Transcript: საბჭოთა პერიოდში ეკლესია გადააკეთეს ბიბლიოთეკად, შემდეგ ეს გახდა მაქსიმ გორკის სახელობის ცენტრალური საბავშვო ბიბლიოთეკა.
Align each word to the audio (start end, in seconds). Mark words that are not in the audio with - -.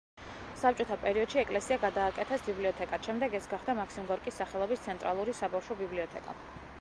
საბჭოთა 0.59 0.95
პერიოდში 1.03 1.39
ეკლესია 1.41 1.77
გადააკეთეს 1.83 2.45
ბიბლიოთეკად, 2.47 3.05
შემდეგ 3.09 3.35
ეს 3.41 3.49
გახდა 3.53 3.75
მაქსიმ 3.83 4.09
გორკის 4.13 4.41
სახელობის 4.43 4.83
ცენტრალური 4.87 5.37
საბავშვო 5.41 5.79
ბიბლიოთეკა. 5.83 6.39